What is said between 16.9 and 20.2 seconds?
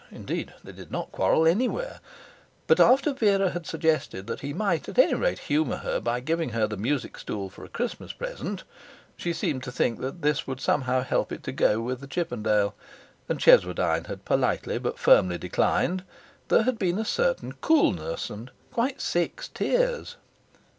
a certain coolness and quite six tears.